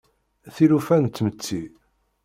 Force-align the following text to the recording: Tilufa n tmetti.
Tilufa 0.53 0.95
n 0.99 1.03
tmetti. 1.05 1.61